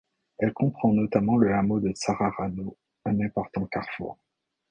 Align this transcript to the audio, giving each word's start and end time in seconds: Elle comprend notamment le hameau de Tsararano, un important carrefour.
Elle 0.39 0.53
comprend 0.53 0.91
notamment 0.93 1.37
le 1.37 1.53
hameau 1.53 1.79
de 1.79 1.91
Tsararano, 1.91 2.75
un 3.05 3.19
important 3.21 3.67
carrefour. 3.67 4.17